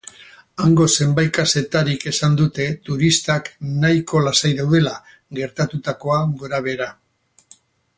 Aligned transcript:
Hango 0.61 0.85
zenbait 1.01 1.29
kazetarik 1.37 2.07
esan 2.13 2.39
dute 2.41 2.67
turistak 2.89 3.53
nahiko 3.85 4.25
lasai 4.31 4.55
daudela, 4.63 4.99
gertatutakoa 5.41 6.23
gorabehera. 6.43 6.95